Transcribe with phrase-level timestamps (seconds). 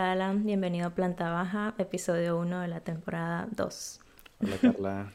[0.00, 4.00] Hola Alan, bienvenido a Planta Baja, episodio 1 de la temporada 2.
[4.40, 5.12] Hola Carla,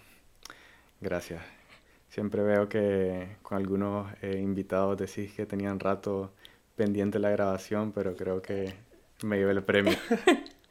[1.01, 1.42] gracias.
[2.07, 6.33] Siempre veo que con algunos eh, invitados decís que tenían rato
[6.75, 8.75] pendiente la grabación, pero creo que
[9.24, 9.97] me llevé el premio.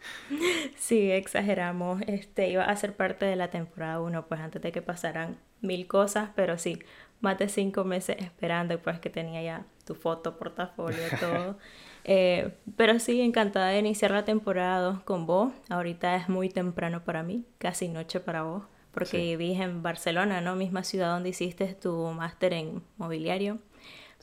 [0.77, 2.01] sí, exageramos.
[2.07, 5.89] Este iba a ser parte de la temporada 1, pues antes de que pasaran mil
[5.89, 6.79] cosas, pero sí,
[7.21, 11.59] más de cinco meses esperando, pues que tenía ya tu foto, portafolio, todo.
[12.05, 15.53] Eh, pero sí, encantada de iniciar la temporada con vos.
[15.71, 20.55] Ahorita es muy temprano para mí, casi noche para vos, porque vivís en Barcelona, ¿no?
[20.55, 23.59] Misma ciudad donde hiciste tu máster en mobiliario.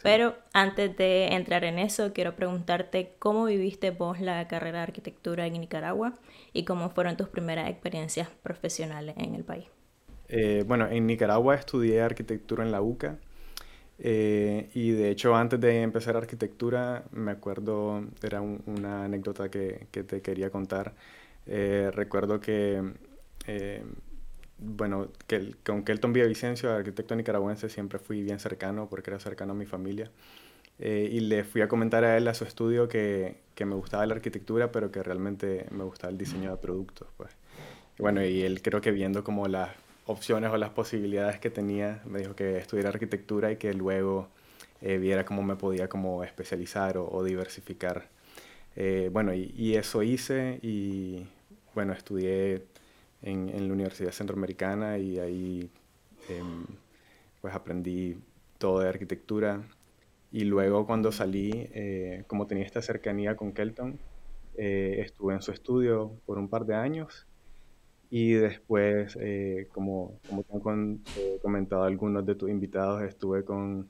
[0.04, 5.46] Pero antes de entrar en eso, quiero preguntarte cómo viviste vos la carrera de arquitectura
[5.46, 6.18] en Nicaragua
[6.54, 9.68] y cómo fueron tus primeras experiencias profesionales en el país.
[10.28, 13.20] Eh, bueno, en Nicaragua estudié arquitectura en la UCA
[14.04, 20.04] eh, y de hecho antes de empezar arquitectura me acuerdo, era una anécdota que, que,
[20.04, 20.96] te quería contar.
[21.46, 22.82] Eh, recuerdo que,
[24.58, 29.56] bueno, que con Kelton Villavicencio, arquitecto nicaragüense, siempre fui bien cercano porque era cercano a
[29.56, 30.10] mi familia.
[30.80, 34.16] y le fui a comentar a él a su estudio que, que, me gustaba la
[34.16, 37.08] arquitectura, pero que realmente me gustaba el diseño de productos.
[37.18, 37.32] Pues.
[38.00, 39.70] bueno, y él creo que viendo como las
[40.06, 42.02] opciones o las posibilidades que tenía.
[42.06, 44.30] Me dijo que estudiara arquitectura y que luego
[44.82, 48.10] eh, viera cómo me podía como especializar o, diversificar.
[48.76, 51.26] Eh, bueno, y, eso hice y
[51.76, 52.66] bueno, estudié
[53.22, 55.70] en, en la Universidad Centroamericana y ahí
[56.30, 56.66] em,
[57.42, 58.18] pues aprendí
[58.58, 59.62] todo de arquitectura.
[60.32, 64.00] Y luego cuando salí, eh, como tenía esta cercanía con Kelton,
[64.56, 67.26] estuve en su estudio por un par de años
[68.14, 73.90] y después, eh, como, como te han eh, comentado algunos de tus invitados, estuve con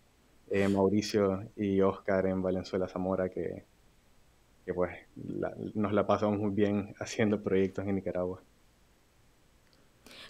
[0.52, 3.66] eh, Mauricio y Oscar en Valenzuela Zamora, que,
[4.63, 4.96] que pues
[5.73, 8.44] nos la pasamos muy bien haciendo proyectos en Nicaragua.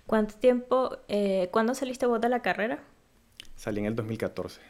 [0.08, 0.98] ¿Cuánto tiempo,
[1.52, 2.84] cuándo saliste vos de la carrera?
[3.56, 4.62] Salí en el 2014.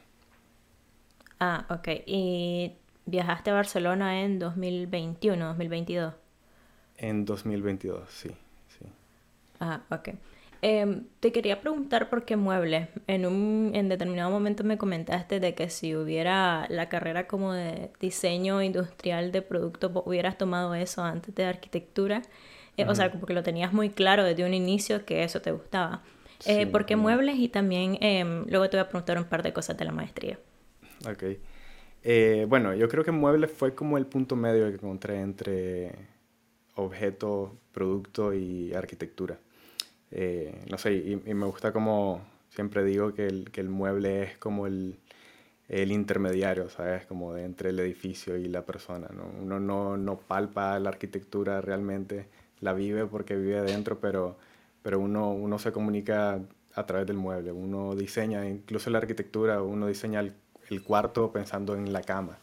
[1.39, 1.87] Ah, ok.
[2.07, 2.75] ¿Y
[3.05, 6.15] viajaste a Barcelona en 2021, 2022?
[6.97, 8.31] En 2022, sí.
[9.61, 10.09] Ah, ok.
[10.63, 12.89] Em, te quería preguntar por qué muebles.
[13.07, 17.91] En un en determinado momento me comentaste de que si hubiera la carrera como de
[17.99, 22.23] diseño industrial de productos, hubieras tomado eso antes de arquitectura.
[22.77, 25.51] Eh, o sea, como que lo tenías muy claro desde un inicio que eso te
[25.51, 26.03] gustaba.
[26.45, 27.37] Eh, ¿Por qué muebles?
[27.37, 30.39] Y también em, luego te voy a preguntar un par de cosas de la maestría.
[31.07, 31.23] Ok.
[32.03, 35.91] Eh, bueno, yo creo que muebles fue como el punto medio que encontré entre
[36.75, 39.39] objeto, producto y arquitectura.
[40.11, 44.37] Eh, no sé, y, me gusta como siempre digo que el, que el mueble es
[44.37, 44.99] como el,
[45.69, 47.05] el, intermediario, ¿sabes?
[47.05, 49.31] Como de entre el edificio y la persona, ¿no?
[49.41, 52.27] Uno no, no, palpa la arquitectura realmente,
[52.59, 54.37] la vive porque vive adentro, pero,
[54.83, 56.39] pero uno, uno se comunica
[56.75, 60.33] a través del mueble, uno diseña, incluso la arquitectura, uno diseña el,
[60.69, 62.39] el cuarto pensando en la cama.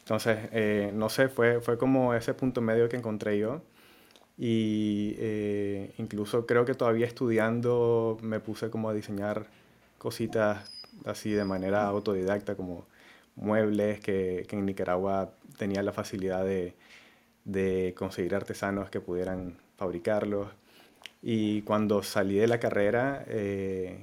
[0.00, 3.62] Entonces, eh, no sé, fue, fue como ese punto medio que encontré yo
[4.38, 9.46] y eh, incluso creo que todavía estudiando me puse como a diseñar
[9.98, 10.70] cositas
[11.04, 12.86] así de manera autodidacta, como
[13.36, 16.74] muebles que, que en Nicaragua tenía la facilidad de,
[17.44, 20.48] de, conseguir artesanos que pudieran fabricarlos.
[21.22, 23.98] Y cuando salí de la carrera, eh,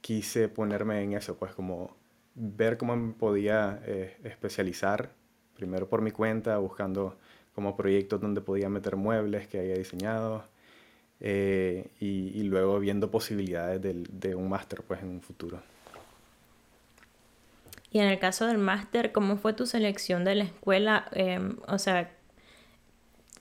[0.00, 1.96] quise ponerme en eso, pues como
[2.34, 5.10] ver cómo me podía eh, especializar,
[5.54, 7.16] primero por mi cuenta, buscando
[7.54, 10.44] como proyectos donde podía meter muebles que había diseñado
[11.20, 15.60] eh, y, luego viendo posibilidades de, de un máster pues en un futuro.
[17.92, 21.06] Y en el caso del máster, ¿cómo fue tu selección de la escuela?
[21.12, 22.10] Em, o sea,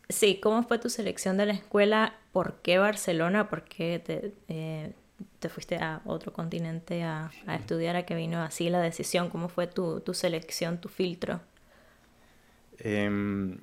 [0.10, 2.16] sí, ¿cómo fue tu selección de la escuela?
[2.32, 3.50] ¿Por qué Barcelona?
[3.50, 4.92] ¿Por qué te, eh,
[5.40, 7.96] te fuiste a otro continente a, a, estudiar?
[7.96, 9.30] ¿A que vino así la decisión?
[9.30, 11.42] ¿Cómo fue tu, tu selección, tu filtro?
[12.80, 13.56] Eh,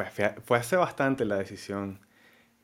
[0.00, 2.00] pues fue hace bastante la decisión.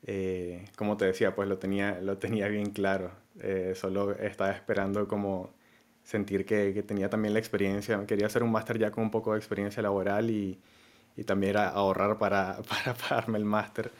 [0.07, 3.13] Eh, como te decía, pues lo tenía, lo tenía bien claro.
[3.41, 5.53] Eh, solo estaba esperando como
[6.03, 8.05] sentir que, tenía también la experiencia.
[8.07, 10.59] Quería hacer un máster ya con un poco de experiencia laboral y,
[11.17, 13.91] y también ahorrar para, para pagarme el máster.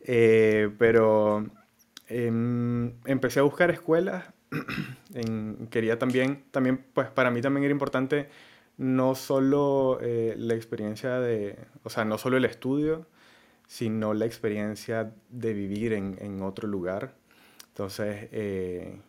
[0.00, 1.46] Eh, pero
[2.08, 4.24] em, empecé a buscar escuelas.
[5.70, 8.28] quería también, también, pues para mí también era importante
[8.78, 13.06] no solo eh, la experiencia de, o sea, no solo el estudio,
[13.66, 17.14] sino la experiencia de vivir en, otro lugar.
[17.68, 19.00] Entonces, eh,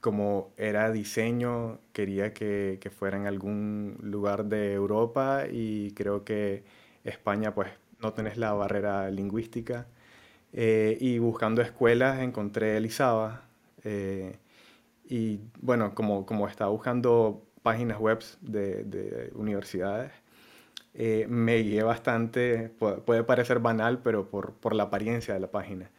[0.00, 6.64] como era diseño, quería que, fuera en algún lugar de Europa y creo que
[7.04, 7.70] España pues
[8.00, 9.86] no tenés la barrera lingüística.
[10.54, 13.42] Eh, y buscando escuelas encontré Elizaba.
[15.04, 20.12] Y bueno, como, como estaba buscando páginas web de, de universidades,
[20.94, 25.90] eh, me guié bastante, puede, parecer banal, pero por, por, la apariencia de la página,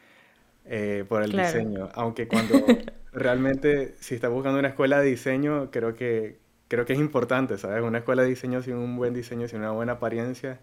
[1.08, 1.90] por el diseño.
[1.94, 2.56] Aunque cuando
[3.12, 6.38] realmente, si estás buscando una escuela de diseño, creo que,
[6.68, 7.84] creo que es importante, ¿sabes?
[7.84, 10.60] Una escuela de diseño sin un buen diseño, sin una buena apariencia,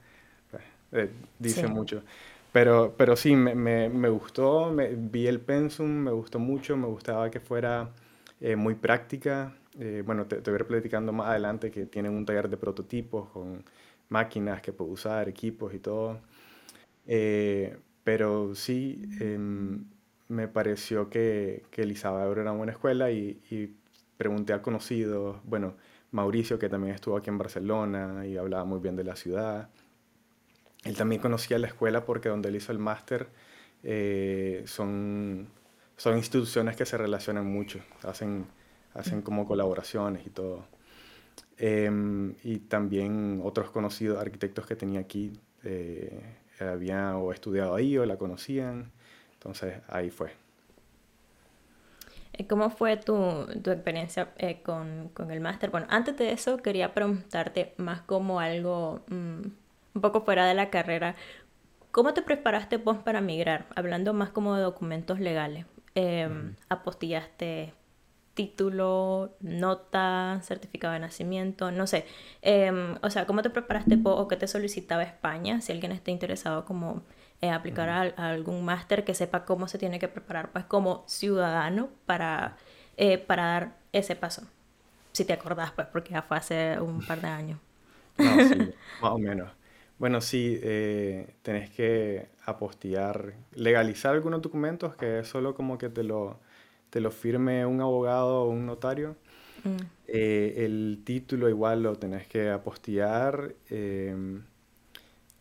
[0.91, 1.08] pues,
[1.38, 2.02] dice mucho.
[2.52, 6.88] Pero, pero sí, me, me, me gustó, me, vi el pensum, me gustó mucho, me
[6.88, 7.91] gustaba que fuera
[8.41, 9.55] eh, muy práctica.
[9.78, 12.56] Eh, bueno, te, te voy a ir platicando más adelante que tienen un taller de
[12.56, 13.64] prototipos con
[14.08, 16.20] máquinas que puedo usar, equipos y todo.
[17.06, 19.84] Eh, pero sí, em,
[20.28, 23.75] me pareció que, que Elizabeth era una buena escuela y, y,
[24.17, 25.76] pregunté a conocidos, bueno,
[26.12, 29.70] Mauricio, que también estuvo aquí en Barcelona y hablaba muy bien de la ciudad.
[30.84, 33.28] Él también conocía la escuela porque donde él hizo el máster
[33.82, 35.49] eh, son,
[35.96, 38.46] son instituciones que se relacionan mucho, hacen,
[38.94, 40.64] hacen como colaboraciones y todo.
[41.58, 45.32] Em, y también otros conocidos arquitectos que tenía aquí
[45.62, 48.90] eh, habían o estudiado ahí o la conocían,
[49.34, 50.32] entonces ahí fue.
[52.32, 54.32] Eh, ¿Cómo fue tu, tu experiencia
[54.62, 55.70] con, con, el máster?
[55.70, 59.02] Bueno, antes de eso quería preguntarte más como algo...
[59.08, 59.42] Mm,
[59.94, 61.14] un poco fuera de la carrera,
[61.90, 63.66] ¿cómo te preparaste vos para migrar?
[63.75, 65.66] Hablando más como de documentos legales.
[65.94, 67.75] Em, ¿Apostillaste
[68.40, 71.70] título, nota, certificado de nacimiento?
[71.70, 72.06] No sé.
[72.40, 75.60] Em, o sea, ¿cómo te preparaste o qué te solicitaba España?
[75.60, 77.02] Si alguien está interesado como
[77.42, 81.90] eh, aplicar a, algún máster que sepa cómo se tiene que preparar pues como ciudadano
[82.06, 82.56] para,
[82.96, 84.42] eh, para dar ese paso.
[85.12, 87.58] Si te acordás, pues, porque ya fue hace un par de años.
[88.16, 88.54] No, sí,
[89.02, 89.50] más o menos.
[89.98, 96.02] Bueno, sí, eh, tenés que apostillar, legalizar algunos documentos que es solo como que te
[96.04, 96.40] lo,
[96.90, 99.16] te lo firme un abogado o un notario.
[99.64, 99.76] Mm.
[100.08, 103.54] Eh, el título igual lo tenés que apostillar.
[103.70, 104.42] Em,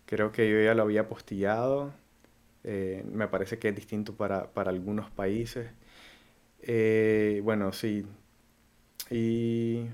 [0.06, 1.94] creo que yo ya lo había apostillado.
[2.64, 5.72] Eh, me parece que es distinto para, para algunos países.
[7.44, 8.06] bueno, sí.
[9.12, 9.88] Y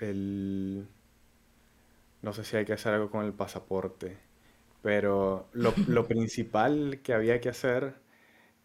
[0.00, 0.86] el
[2.22, 4.16] no sé si hay que hacer algo con el pasaporte,
[4.82, 7.94] pero lo, lo principal que había que hacer,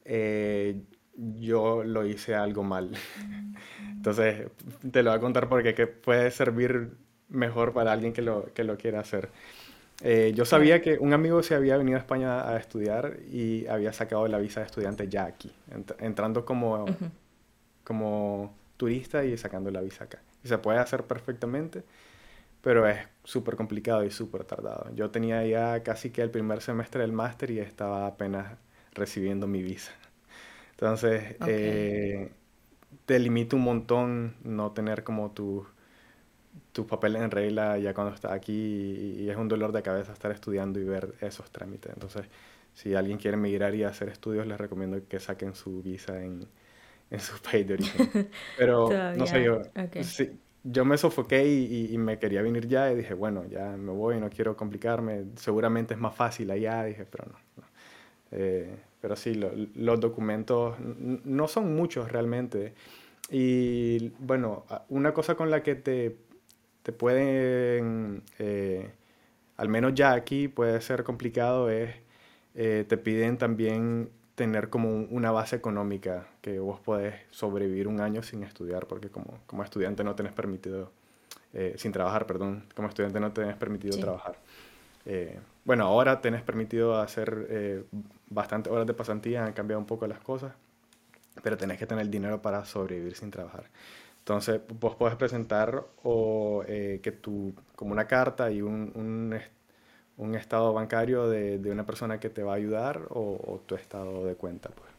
[0.06, 0.82] eh,
[1.16, 2.92] yo lo hice algo mal.
[3.92, 4.48] Entonces,
[4.92, 6.92] te lo voy a contar porque que puede servir
[7.30, 9.30] mejor para alguien que lo, que lo quiera hacer.
[10.02, 13.94] Eh, yo sabía que un amigo se había venido a España a estudiar y había
[13.94, 15.52] sacado la visa de estudiante ya aquí,
[16.00, 16.86] entrando como,
[17.84, 20.20] como turista y sacando la visa acá.
[20.44, 21.84] Y se puede hacer perfectamente
[22.64, 24.90] pero es súper complicado y súper tardado.
[24.96, 28.58] Yo tenía ya casi que el primer semestre del máster y estaba apenas
[28.94, 29.92] recibiendo mi visa.
[30.74, 32.32] Entonces, eh,
[33.06, 35.66] te limita un montón no tener como tus
[36.72, 38.54] tu papeles en regla ya cuando estás aquí
[39.20, 41.94] y, es un dolor de cabeza estar estudiando y ver esos trámites.
[41.94, 42.26] Entonces,
[42.74, 46.48] si alguien quiere migrar y hacer estudios, les recomiendo que saquen su visa en,
[47.12, 48.30] en su país de origen.
[48.58, 49.62] Pero, no sé, yo,
[50.64, 54.30] yo me sofoqué y, me quería venir ya y dije, bueno, ya me voy, no
[54.30, 57.64] quiero complicarme, seguramente es más fácil allá, dije, pero no.
[58.34, 59.36] Eh, pero sí,
[59.76, 62.74] los documentos no son muchos realmente.
[63.30, 66.16] Y bueno, una cosa con la que te,
[66.84, 68.92] te pueden, eh,
[69.58, 71.96] al menos ya aquí puede ser complicado, es,
[72.56, 78.24] eh, te piden también tener como una base económica que vos podés sobrevivir un año
[78.24, 80.92] sin estudiar, porque como, como estudiante no tenés permitido,
[81.54, 84.36] eh, sin trabajar, perdón, como estudiante no tenés permitido trabajar.
[85.64, 87.84] Eh, bueno, ahora tenés permitido hacer eh,
[88.30, 90.54] bastantes horas de pasantía, han cambiado un poco las cosas,
[91.42, 93.66] pero tenés que tener dinero para sobrevivir sin trabajar.
[94.20, 99.34] Entonces, vos podés presentar o que tu, como una carta y un, un
[100.18, 104.26] un estado bancario de, de, una persona que te va a ayudar o, tu estado
[104.26, 104.70] de cuenta.
[104.70, 104.90] Pues.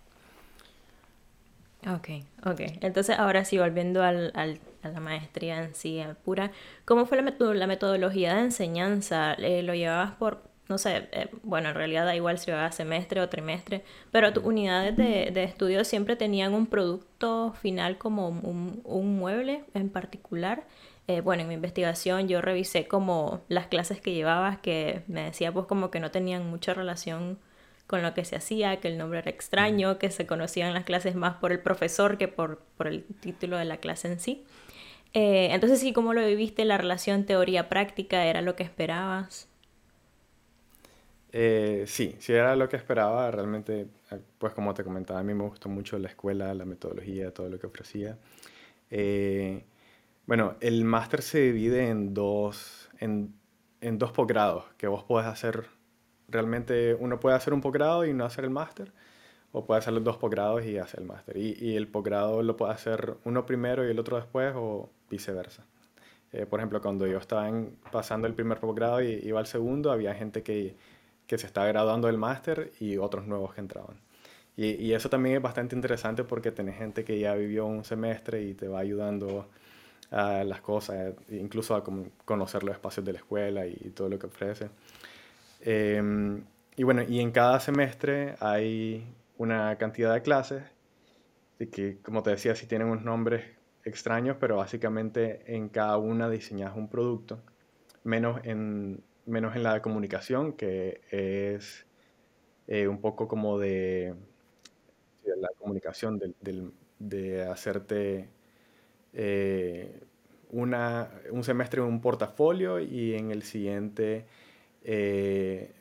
[1.97, 2.09] Ok,
[2.47, 2.61] ok.
[2.81, 6.51] Entonces ahora sí, volviendo al, al, a la maestría en sí, pura,
[6.85, 9.35] ¿cómo fue la, la metodología de enseñanza?
[9.35, 13.21] Eh, ¿Lo llevabas por, no sé, eh, bueno, en realidad da igual si llevabas semestre
[13.21, 18.81] o trimestre, pero tus unidades de, de estudio siempre tenían un producto final como un,
[18.85, 20.65] un mueble en particular?
[21.07, 25.53] Eh, bueno, en mi investigación yo revisé como las clases que llevabas que me decía
[25.53, 27.39] pues como que no tenían mucha relación
[27.87, 31.15] con lo que se hacía, que el nombre era extraño, que se conocían las clases
[31.15, 34.45] más por el profesor que por, por el título de la clase en sí.
[35.13, 36.65] Eh, entonces sí, ¿cómo lo viviste?
[36.65, 39.49] ¿La relación teoría-práctica era lo que esperabas?
[41.37, 43.29] Eh, sí, sí era lo que esperaba.
[43.33, 47.35] Realmente, eh, pues como te comentaba, a mí me gustó mucho la escuela, la metodología,
[47.35, 48.19] todo lo que ofrecía.
[48.89, 49.65] Eh,
[50.27, 53.35] bueno, el máster se divide en dos, en,
[53.81, 55.67] en dos posgrados que vos podés hacer.
[56.29, 58.93] Realmente uno puede hacer un posgrado y no hacer el máster,
[59.53, 61.37] o puede hacer los dos posgrados y hacer el máster.
[61.37, 65.65] Y, y, el posgrado lo puede hacer uno primero y el otro después, o viceversa.
[66.35, 67.49] Eh, por ejemplo, cuando yo estaba
[67.93, 70.77] pasando el primer posgrado y iba al segundo, había gente que,
[71.27, 74.01] que se estaba graduando del máster y otros nuevos que entraban.
[74.57, 78.43] Y, y, eso también es bastante interesante porque tenés gente que ya vivió un semestre
[78.43, 79.49] y te va ayudando
[80.11, 81.83] a las cosas, incluso a
[82.25, 84.71] conocer los espacios de la escuela y, todo lo que ofrece.
[85.61, 86.41] Eh,
[86.77, 89.07] y bueno, y en cada semestre hay
[89.39, 90.63] una cantidad de clases
[91.73, 93.45] que, como te decía, sí tienen unos nombres
[93.85, 97.41] extraños, pero básicamente en cada una diseñas un producto,
[98.03, 101.87] menos en, menos en la comunicación, que es
[102.67, 104.15] eh, un poco como de,
[105.25, 108.29] la comunicación, de, de, hacerte
[109.13, 110.01] eh,
[110.51, 114.27] una, un semestre un portafolio y en el siguiente
[114.83, 115.73] eh,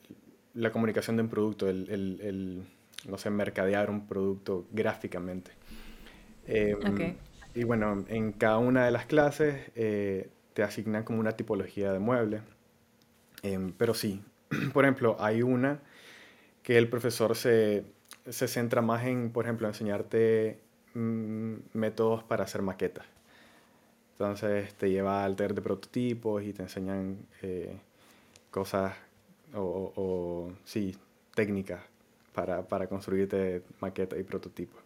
[0.53, 2.63] la comunicación de un producto, el, el, el,
[3.07, 5.51] no sé, mercadear un producto gráficamente.
[6.45, 7.17] okay.
[7.55, 12.41] Y bueno, en cada una de las clases te asignan como una tipología de mueble.
[13.43, 14.23] Em, pero sí,
[14.73, 15.81] por ejemplo, hay una
[16.63, 17.85] que el profesor se,
[18.29, 20.59] se centra más en, por ejemplo, enseñarte
[20.93, 23.05] mm, métodos para hacer maquetas.
[24.13, 27.75] Entonces te lleva al taller de prototipos y te enseñan eh,
[28.51, 28.93] cosas
[29.53, 30.95] o, o, sí,
[31.35, 31.81] técnicas
[32.33, 34.81] para, para construirte maquetas y prototipos.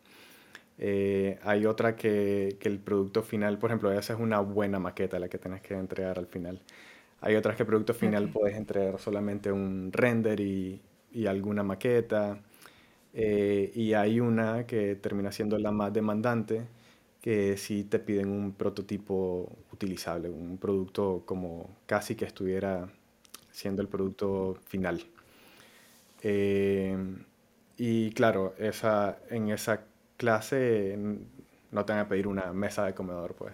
[0.80, 5.20] Eh, hay otra que, que, el producto final, por ejemplo, esa es una buena maqueta
[5.20, 6.62] la que tienes que entregar al final.
[7.22, 10.82] Hay otras que producto final puedes entregar solamente un render y,
[11.12, 12.40] y alguna maqueta.
[13.14, 16.68] Eh, y hay una que termina siendo la más demandante,
[17.22, 22.90] que sí te piden un prototipo utilizable, un producto como casi que estuviera
[23.52, 25.02] siendo el producto final.
[26.22, 26.98] Eh,
[27.78, 29.82] y claro, esa, en esa
[30.18, 30.98] clase
[31.72, 33.54] no te van a pedir una mesa de comedor, pues.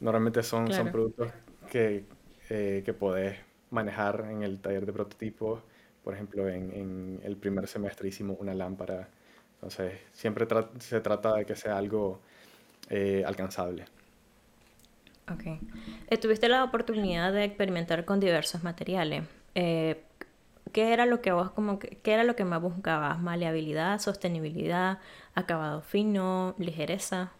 [0.00, 1.32] normalmente son, son productos
[1.70, 2.04] que,
[2.50, 3.38] eh, que podés
[3.70, 5.62] manejar en el taller de prototipos.
[6.04, 9.08] Por ejemplo, en, en el primer semestre hicimos una lámpara.
[9.54, 10.46] Entonces, siempre
[10.78, 12.20] se trata de que sea algo
[12.88, 13.84] eh, alcanzable.
[15.30, 15.44] Ok.
[16.08, 19.24] Eh, ¿Tuviste la oportunidad de experimentar con diversos materiales?
[19.54, 20.02] Eh,
[20.72, 23.20] ¿Qué era lo que vos como que, qué era lo que más buscabas?
[23.20, 24.98] ¿Maleabilidad, sostenibilidad,
[25.34, 27.32] acabado fino, ligereza?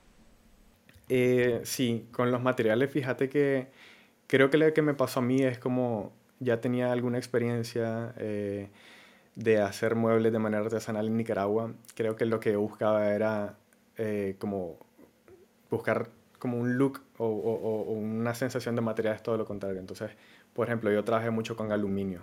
[1.09, 3.69] Eh, sí, con los materiales, fíjate que
[4.31, 8.69] creo que lo que me pasó a mí es como ya tenía alguna experiencia eh,
[9.35, 11.73] de hacer muebles de manera artesanal en Nicaragua.
[11.95, 13.57] Creo que lo que buscaba era
[13.99, 14.79] eh, como
[15.71, 16.09] buscar
[16.39, 19.81] como un look o, o, o, una sensación de materiales, todo lo contrario.
[19.81, 20.11] Entonces,
[20.55, 22.23] por ejemplo, yo trabajé mucho con aluminio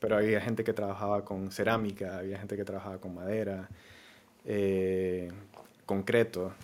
[0.00, 3.68] pero había gente que trabajaba con cerámica, había gente que trabajaba con madera,
[4.44, 5.30] eh,
[5.86, 6.54] concreto.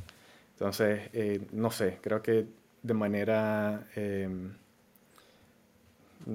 [0.53, 2.47] Entonces, eh, no sé, creo que
[2.83, 4.55] de manera em,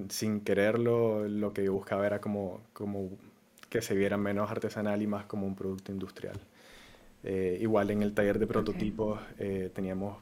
[0.09, 3.09] sin quererlo, lo que yo buscaba era como, como
[3.69, 6.39] que se viera menos artesanal y más como un producto industrial.
[7.23, 9.19] Eh, igual en el taller de prototipos
[9.73, 10.17] teníamos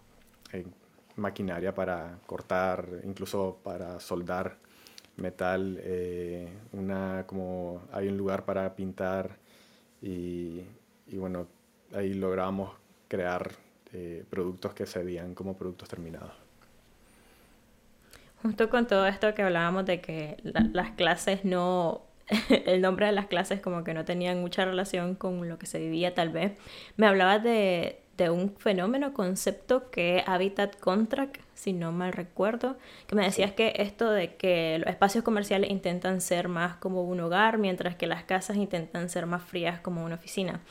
[1.15, 4.57] maquinaria para cortar, incluso para soldar
[5.17, 9.37] metal, eh, una, como hay un lugar para pintar
[10.01, 10.61] y,
[11.07, 11.47] y bueno,
[11.93, 12.71] ahí logramos
[13.07, 13.51] crear
[13.93, 16.31] eh, productos que se veían como productos terminados.
[18.41, 22.03] Justo con todo esto que hablábamos de que las clases no,
[22.49, 25.79] el nombre de las clases como que no tenían mucha relación con lo que se
[25.79, 26.53] vivía tal vez,
[26.95, 32.77] me hablabas de, de un fenómeno, concepto que es Habitat Contract, si no mal recuerdo,
[33.07, 37.19] que me decías que esto de que los espacios comerciales intentan ser más como un
[37.19, 40.61] hogar, mientras que las casas intentan ser más frías como una oficina.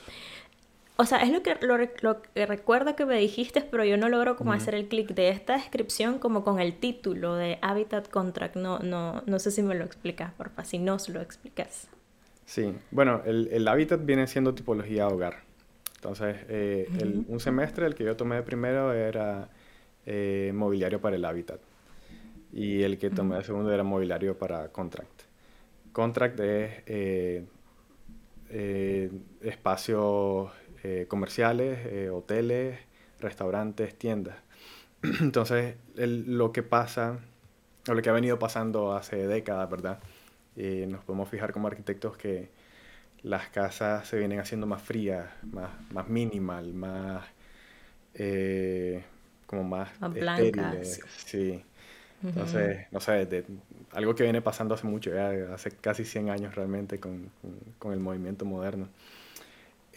[1.01, 4.35] O sea, es lo que, lo, que recuerdo que me dijiste, pero yo no logro
[4.35, 8.57] como hacer el clic de esta descripción como con el título de Habitat Contract.
[8.57, 11.87] No, no, no sé si me lo explicas, porfa, si no se lo explicas.
[12.47, 15.43] Sí, bueno, el, el hábitat viene siendo tipología hogar.
[15.99, 16.89] Entonces, eh,
[17.29, 19.49] un semestre, el que yo tomé de primero era
[20.05, 21.61] eh, mobiliario para el hábitat.
[22.53, 25.23] Y el que tomé de segundo era mobiliario para contract.
[25.93, 27.45] Contract es eh,
[29.43, 30.51] espacios
[31.09, 32.79] comerciales, hoteles,
[33.21, 34.37] restaurantes, tiendas.
[35.21, 37.19] Entonces, lo que pasa,
[37.89, 40.01] o lo que ha venido pasando hace décadas, ¿verdad?
[40.57, 42.51] nos podemos fijar como arquitectos que
[43.23, 47.25] las casas se vienen haciendo más frías, más, más minimal, más
[48.15, 49.05] eh,
[49.47, 51.01] como más, blancas.
[51.25, 51.63] Sí.
[52.23, 53.47] Entonces, no sé,
[53.93, 55.13] algo que viene pasando hace mucho,
[55.55, 57.31] hace casi 100 años realmente con,
[57.79, 58.89] con, el movimiento moderno.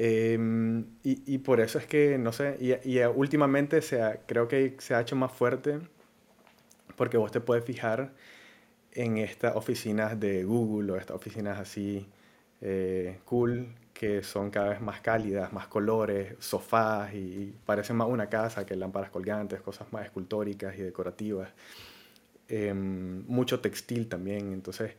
[0.04, 4.76] Em, y, y, por eso es que, no sé, y, y últimamente se creo que
[4.80, 5.80] se ha hecho más fuerte
[6.96, 8.12] porque vos te puedes fijar
[8.94, 12.08] en estas oficinas de Google o estas oficinas así
[12.62, 18.28] eh, cool que son cada vez más cálidas, más colores, sofás y parecen más una
[18.28, 21.50] casa que lámparas colgantes, cosas más escultóricas y decorativas.
[22.48, 24.96] Em, mucho textil también, entonces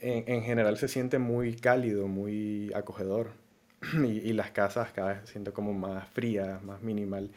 [0.00, 3.41] en, general se siente muy cálido, muy acogedor
[4.04, 7.30] y, las casas cada vez se sienten como más frías, más minimal.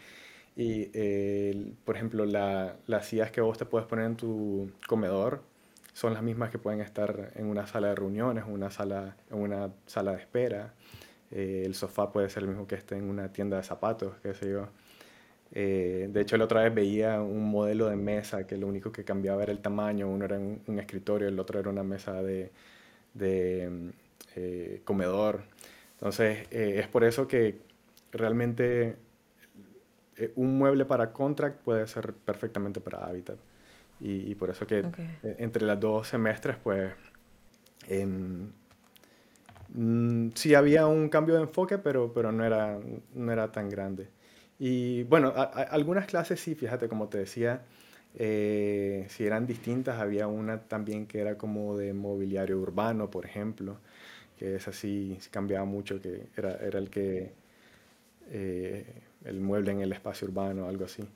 [0.56, 0.86] Y
[1.84, 5.42] por ejemplo, la, las sillas que vos te puedes poner en tu comedor,
[5.96, 9.72] son las mismas que pueden estar en una sala de reuniones, una sala, en una
[9.86, 10.74] sala de espera.
[11.32, 14.34] Eh, el sofá puede ser el mismo que esté en una tienda de zapatos, qué
[14.34, 14.68] sé yo.
[15.54, 19.06] Eh, de hecho, la otra vez veía un modelo de mesa que lo único que
[19.06, 20.10] cambiaba era el tamaño.
[20.10, 22.52] Uno era un, escritorio, el otro era una mesa de,
[23.14, 23.94] de
[24.36, 25.44] eh, comedor.
[26.06, 27.58] Entonces, es por eso que
[28.12, 28.96] realmente
[30.36, 33.40] un mueble para contract puede ser perfectamente para Habitat.
[34.00, 34.82] Y, por eso que
[35.24, 36.92] e, entre las dos semestres, pues,
[39.74, 42.78] mm, sí había un cambio de enfoque, pero, pero no, era,
[43.16, 44.08] no era tan grande.
[44.60, 47.64] Y bueno, algunas clases sí, fíjate, como te decía,
[48.14, 53.80] eh, si eran distintas, había una también que era como de mobiliario urbano, por ejemplo,
[54.38, 57.34] que es así, cambiaba mucho, que era, era el que,
[58.32, 58.86] eh,
[59.26, 61.08] el mueble en el espacio urbano, algo así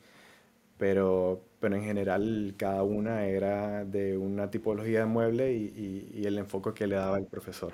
[0.80, 6.38] pero, pero en general cada una era de una tipología de mueble y, y, el
[6.38, 7.74] enfoque que le daba el profesor.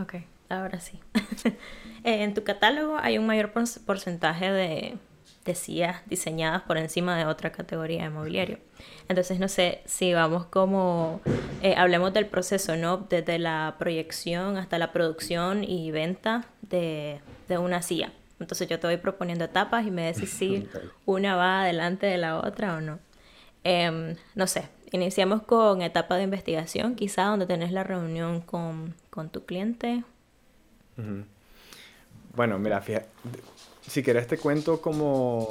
[0.00, 0.14] Ok,
[0.48, 0.98] ahora sí.
[2.02, 4.96] Eh, en tu catálogo hay un mayor porcentaje de,
[5.44, 8.58] de sillas diseñadas por encima de otra categoría de mobiliario.
[9.08, 11.20] Entonces no sé si vamos como,
[11.62, 12.98] eh, hablemos del proceso, ¿no?
[12.98, 18.12] Desde la proyección hasta la producción y venta de, de una silla.
[18.38, 20.68] Entonces yo te voy proponiendo etapas y me decís si
[21.06, 22.98] una va adelante de la otra o no.
[23.64, 28.94] Em, no sé, iniciamos con etapa de investigación, quizá donde tenés la reunión con,
[29.30, 30.02] tu cliente.
[32.34, 33.08] Bueno, mira, fíjate,
[33.90, 35.48] si querés te cuento como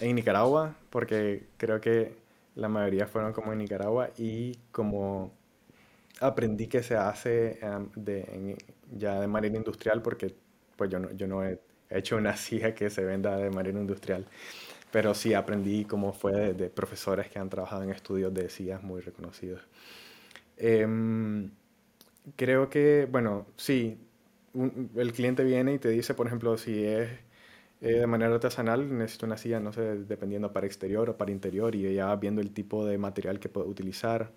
[0.00, 2.16] en Nicaragua, porque creo que
[2.56, 5.32] la mayoría fueron como en Nicaragua y como
[6.18, 8.56] aprendí que se hace em, de,
[8.90, 10.34] ya de manera industrial porque
[10.74, 14.26] pues yo no, yo no he hecho una silla que se venda de manera industrial,
[14.90, 19.02] pero sí aprendí cómo fue de, profesores que han trabajado en estudios de sillas muy
[19.02, 19.62] reconocidos.
[20.56, 21.52] Em,
[22.34, 23.98] creo que, bueno, sí,
[24.96, 27.08] el cliente viene y te dice, por ejemplo, si es
[27.80, 31.74] eh, de manera artesanal, necesito una silla, no sé, dependiendo para exterior o para interior,
[31.74, 34.32] y ya viendo el tipo de material que puedo utilizar.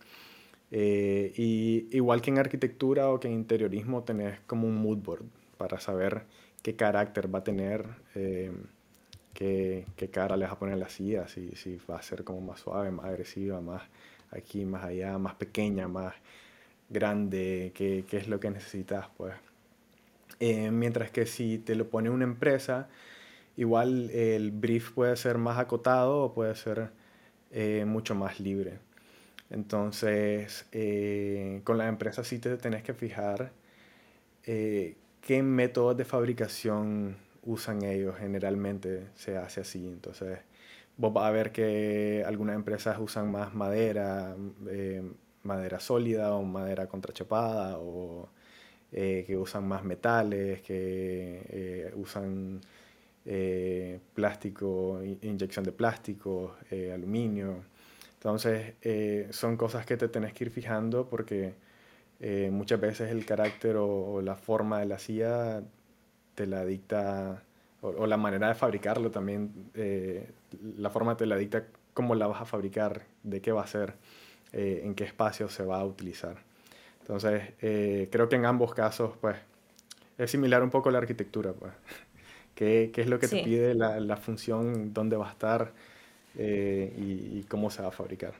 [0.71, 5.25] Eh, y igual que en arquitectura o que en interiorismo, tenés como un mood board
[5.57, 6.23] para saber
[6.63, 8.51] qué carácter va a tener, eh,
[9.34, 12.41] qué, qué, cara le vas a poner la silla, si, si va a ser como
[12.41, 13.84] más suave, más agresiva, más
[14.31, 16.13] aquí, más allá, más pequeña, más
[16.89, 19.34] grande, qué, qué es lo que necesitas, pues.
[20.39, 22.89] Eh, mientras que si te lo pone una empresa,
[23.58, 26.91] igual el brief puede ser más acotado o puede ser
[27.52, 28.80] eh, mucho más libre.
[29.50, 30.65] Entonces,
[31.65, 33.52] con la empresa sí te tenés que fijar
[34.44, 39.88] qué métodos de fabricación usan ellos generalmente se hace así.
[39.88, 40.39] Entonces,
[40.98, 44.36] vos vas a ver que algunas empresas usan más madera,
[44.70, 45.04] eh,
[45.44, 48.30] madera sólida o madera contrachapada, o
[48.91, 52.62] eh, que usan más metales, que eh, usan
[54.15, 56.56] plástico, inyección de plástico,
[56.91, 57.63] aluminio.
[58.15, 58.73] Entonces,
[59.30, 61.54] son cosas que te tenés que ir fijando porque
[62.23, 65.63] eh, muchas veces el carácter o, la forma de la silla
[66.36, 67.43] te la dicta,
[67.82, 70.30] o, la manera de fabricarlo también, eh,
[70.77, 73.95] la forma te la dicta cómo la vas a fabricar, de qué va a ser,
[74.54, 76.38] eh, en qué espacio se va a utilizar.
[77.01, 79.37] Entonces, creo que en ambos casos, pues,
[80.17, 81.73] es similar un poco a la arquitectura, pues.
[82.55, 85.71] ¿Qué, qué es lo que te pide la, la, función, dónde va a estar
[86.35, 88.33] y, y cómo se va a fabricar?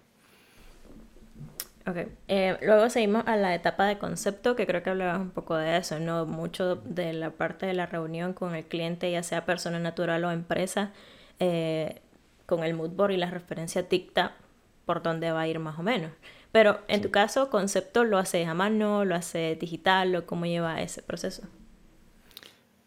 [1.88, 1.97] Ok,
[2.28, 5.78] eh, luego seguimos a la etapa de concepto, que creo que hablabas un poco de
[5.78, 6.28] eso, ¿no?
[6.28, 10.32] Mucho de la parte de la reunión con el cliente, ya sea persona natural o
[10.32, 10.91] empresa,
[11.39, 12.02] eh,
[12.45, 14.34] con el mood board y la referencia TICTA,
[14.86, 16.12] por dónde va a ir más o menos.
[16.52, 20.82] Pero en tu caso, concepto, ¿lo haces a mano, lo haces digital o cómo lleva
[20.82, 21.44] ese proceso?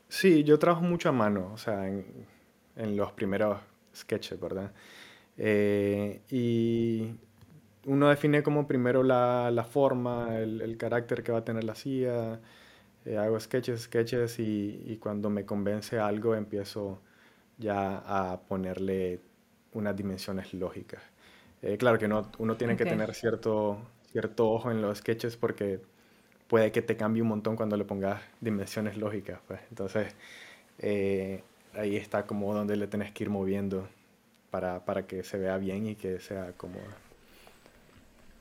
[0.09, 2.05] Sí, yo trabajo mucho a mano, o sea, en,
[2.77, 3.59] en los primeros
[3.95, 4.73] sketches, ¿verdad?
[5.37, 7.15] Eh, y
[7.87, 11.75] uno define como primero la, la forma, el, el, carácter que va a tener la
[11.75, 12.41] silla,
[13.05, 17.01] eh, hago sketches, sketches y, y, cuando me convence algo empiezo
[17.59, 19.21] ya a ponerle
[19.73, 21.03] unas dimensiones lógicas.
[21.65, 22.85] Eh, claro que no, uno tiene okay.
[22.85, 23.79] que tener cierto,
[24.13, 25.81] cierto ojo en los sketches porque
[26.47, 29.41] puede que te cambie un montón cuando le pongas dimensiones lógicas.
[29.49, 29.61] Pues.
[29.71, 30.15] Entonces,
[30.79, 31.43] eh,
[31.75, 33.89] ahí está como donde le tenés que ir moviendo
[34.51, 36.85] para, para que se vea bien y que sea cómoda.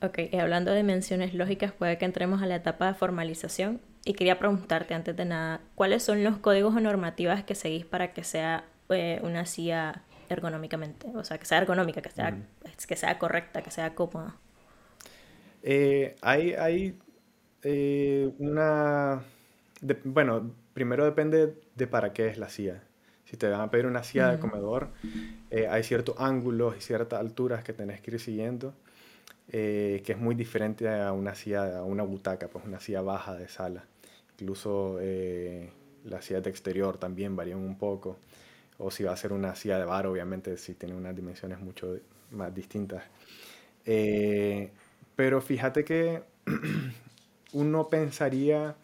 [0.02, 3.80] Ok, y hablando de dimensiones lógicas, puede que entremos a la etapa de formalización.
[4.04, 8.12] Y quería preguntarte antes de nada, ¿cuáles son los códigos o normativas que seguís para
[8.12, 11.08] que sea eh, una silla ergonómicamente?
[11.14, 12.44] O sea, que sea ergonómica, que sea, mm.
[12.86, 14.36] Que sea correcta, que sea cómoda.
[15.62, 16.98] Eh, hay, hay
[17.62, 19.24] eh, una...
[19.80, 22.82] De, bueno, primero depende de para qué es la silla.
[23.24, 24.32] Si te van a pedir una silla mm.
[24.32, 24.90] de comedor,
[25.50, 28.74] eh, hay ciertos ángulos y ciertas alturas que tenés que ir siguiendo,
[29.50, 33.48] que es muy diferente a una silla, a una butaca, pues una silla baja de
[33.48, 33.84] sala.
[34.32, 34.98] Incluso
[36.04, 38.18] las sillas de exterior también varían un poco.
[38.78, 41.96] O si va a ser una silla de bar, obviamente, si tiene unas dimensiones mucho
[42.34, 43.04] más distintas.
[45.16, 46.22] pero fíjate que
[47.52, 48.76] uno pensaría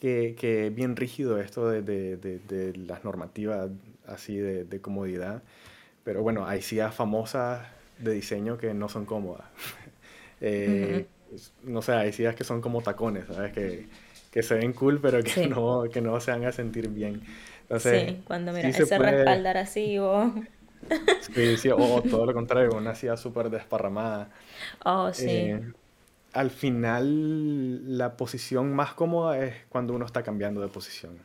[0.00, 3.70] que, que bien rígido esto de, de, de, de las normativas
[4.06, 5.42] así de, comodidad,
[6.04, 7.66] pero bueno, hay sillas famosas
[7.98, 9.46] de diseño que no son cómodas.
[10.40, 11.50] eh, uh -huh.
[11.62, 13.52] No sé, hay sillas que son como tacones, ¿sabes?
[13.52, 13.86] Que,
[14.30, 15.46] que se ven cool, pero que, sí.
[15.46, 17.22] no, que no se van a sentir bien.
[17.62, 19.12] Entonces, sí, cuando mira, sí ese puede...
[19.12, 20.32] respaldar así o...
[21.20, 24.30] sí, sí, o todo lo contrario, una silla súper desparramada.
[24.84, 25.26] Oh, sí.
[25.28, 25.72] Eh,
[26.32, 31.18] al final la posición más cómoda es cuando uno está cambiando de posición.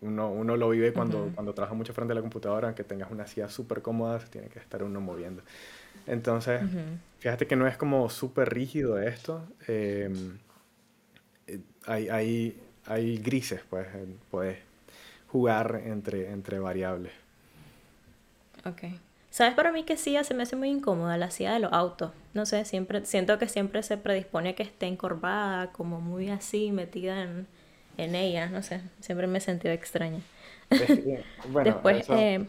[0.00, 1.34] Uno, uno lo vive cuando, uh -huh.
[1.34, 4.48] cuando trabaja mucho frente a la computadora, aunque tengas una silla súper cómoda, se tiene
[4.48, 5.42] que estar uno moviendo.
[6.06, 6.98] Entonces, uh -huh.
[7.18, 9.46] fíjate que no es como súper rígido esto.
[9.68, 10.10] Eh,
[11.86, 13.86] hay, hay, hay grises, pues,
[14.30, 14.58] puedes
[15.28, 17.12] jugar entre, entre variables.
[18.64, 18.84] Ok.
[19.30, 21.16] ¿Sabes para mí que silla se me hace muy incómoda?
[21.16, 22.10] La silla de los autos.
[22.34, 26.72] No sé, siempre siento que siempre se predispone a que esté encorvada, como muy así,
[26.72, 27.46] metida en,
[27.96, 28.48] en ella.
[28.48, 30.20] No sé, siempre me he sentido extraña.
[30.68, 30.88] Es,
[31.48, 32.44] bueno, Después, eso, eh,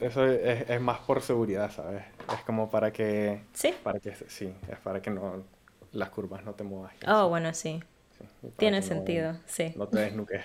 [0.00, 2.02] eso es, es, más por seguridad, ¿sabes?
[2.34, 3.42] Es como para que...
[3.52, 3.72] Sí.
[3.84, 5.44] Para que, sí, es para que no,
[5.92, 6.94] las curvas no te muevas.
[7.06, 7.28] Oh, así.
[7.28, 7.80] bueno, sí.
[8.18, 9.72] sí Tiene sentido, no, sí.
[9.76, 10.42] No te desnuques.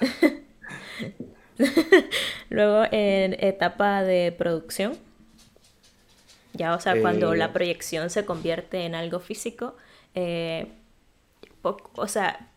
[2.50, 4.96] Luego en etapa de producción.
[6.52, 7.00] Ya, o sea, eh...
[7.00, 9.76] cuando la proyección se convierte en algo físico.
[10.14, 10.68] Eh,
[11.62, 12.48] o sea,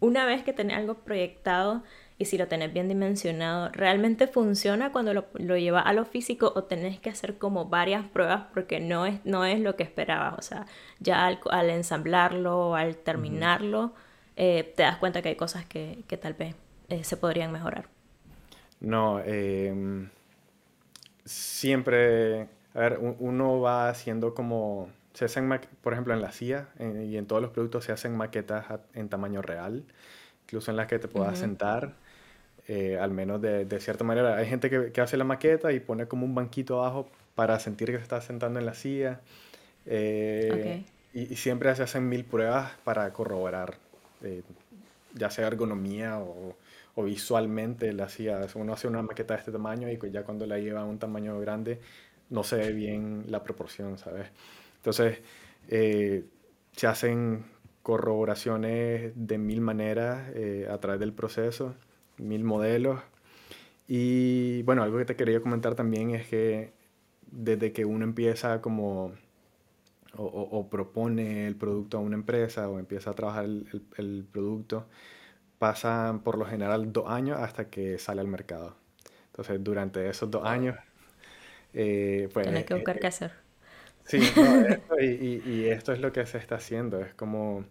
[0.00, 1.82] una vez que tenés algo proyectado
[2.18, 6.52] y si lo tenés bien dimensionado, ¿realmente funciona cuando lo, lo llevas a lo físico
[6.56, 10.34] o tenés que hacer como varias pruebas porque no es, no es lo que esperabas?
[10.38, 10.66] O sea,
[10.98, 13.92] ya al, al ensamblarlo, al terminarlo, uh -huh.
[14.36, 16.54] eh, te das cuenta que hay cosas que, que tal vez
[16.88, 17.95] eh, se podrían mejorar.
[18.80, 20.06] No, eh,
[21.24, 25.48] siempre, a ver, uno va haciendo como, se hacen,
[25.82, 29.08] por ejemplo, en la CIA en, y en todos los productos se hacen maquetas en
[29.08, 29.84] tamaño real,
[30.44, 31.40] incluso en las que te puedas uh -huh.
[31.40, 31.94] sentar,
[32.68, 34.36] eh, al menos de, de, cierta manera.
[34.36, 37.88] Hay gente que, que, hace la maqueta y pone como un banquito abajo para sentir
[37.90, 39.20] que se está sentando en la silla.
[39.86, 40.86] Eh, okay.
[41.14, 43.74] y, y, siempre se hacen mil pruebas para corroborar,
[44.22, 44.42] eh,
[45.14, 46.56] ya sea ergonomía o
[46.96, 48.40] o visualmente la hacía.
[48.54, 51.38] Uno hace una maqueta de este tamaño y ya cuando la lleva a un tamaño
[51.38, 51.78] grande
[52.30, 54.28] no se ve bien la proporción, ¿sabes?
[54.76, 55.20] Entonces,
[55.68, 56.24] eh,
[56.72, 57.44] se hacen
[57.82, 61.74] corroboraciones de mil maneras eh, a través del proceso,
[62.16, 63.00] mil modelos.
[63.88, 66.72] Y bueno, algo que te quería comentar también es que
[67.30, 69.12] desde que uno empieza como
[70.16, 74.86] o, propone el producto a una empresa o empieza a trabajar el producto,
[75.58, 78.76] pasan por lo general dos años hasta que sale al mercado.
[79.28, 80.76] Entonces, durante esos dos años,
[81.74, 82.46] eh, pues...
[82.46, 83.32] Tienes que buscar eh, qué hacer.
[84.04, 87.00] Sí, no, esto, y, y, y, esto es lo que se está haciendo.
[87.00, 87.64] Es como,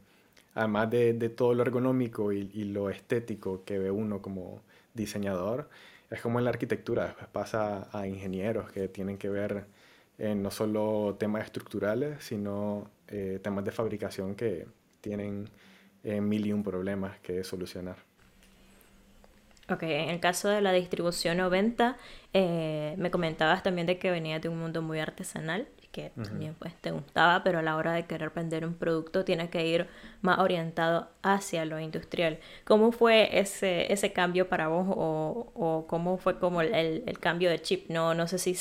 [0.54, 4.62] además de, de todo lo ergonómico y, y, lo estético que ve uno como
[4.93, 5.69] diseñador,
[6.12, 7.06] es como en la arquitectura.
[7.08, 9.65] Después pasa a ingenieros que tienen que ver
[10.17, 14.67] eh, no solo temas estructurales, sino eh, temas de fabricación que
[15.02, 15.50] tienen
[16.05, 17.97] eh, mil y un problemas que solucionar.
[19.67, 21.97] Ok, en el caso de la distribución o venta,
[22.33, 25.67] eh, me comentabas también de que venía de un mundo muy artesanal.
[25.91, 29.49] que también pues te gustaba, pero a la hora de querer vender un producto tiene
[29.49, 29.87] que ir
[30.21, 32.37] más orientado hacia lo industrial.
[32.65, 37.49] ¿Cómo fue ese, ese cambio para vos o, o cómo fue como el, el, cambio
[37.49, 37.89] de chip?
[37.89, 38.57] No, no sé si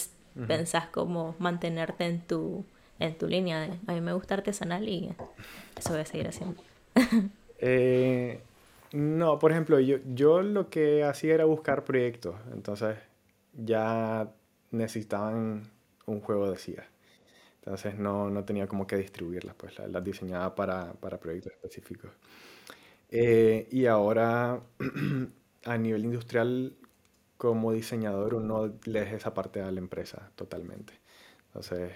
[0.47, 2.65] pensás cómo mantenerte en tu,
[3.01, 5.13] en tu línea de, a mí me gusta artesanal y
[5.77, 6.63] eso voy a seguir haciendo.
[7.59, 8.41] Eh,
[8.93, 12.97] no, por ejemplo, yo, yo lo que hacía era buscar proyectos, entonces
[13.53, 14.33] ya
[14.71, 15.71] necesitaban
[16.07, 16.89] un juego de CIA.
[17.65, 22.11] Entonces no, no tenía como que distribuirlas, pues las, diseñaba para, para, proyectos específicos.
[23.11, 24.61] Eh, y ahora,
[25.65, 26.77] a nivel industrial,
[27.39, 30.93] como diseñador, uno le deja esa parte a la empresa totalmente.
[31.47, 31.93] Entonces,